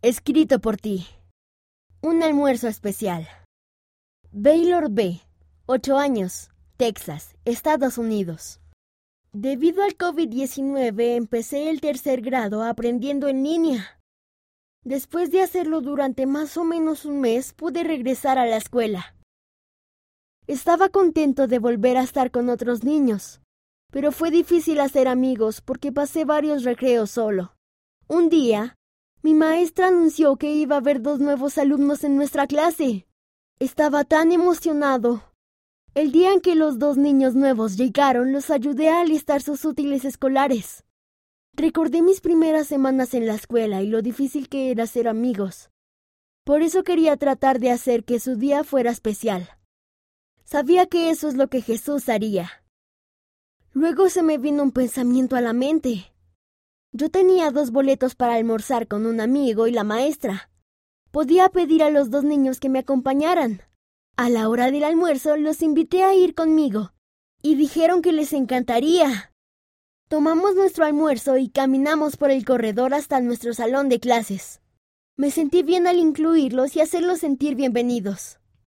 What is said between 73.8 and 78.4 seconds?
de clases. Me sentí bien al incluirlos y hacerlos sentir bienvenidos.